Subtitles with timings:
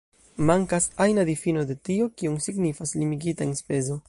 [0.49, 3.99] Mankas ajna difino de tio, kion signifas limigita enspezo.